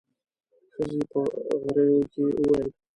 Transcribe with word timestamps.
ښځې 0.73 0.99
په 1.11 1.19
غريو 1.73 2.01
کې 2.11 2.21
وويل. 2.27 2.69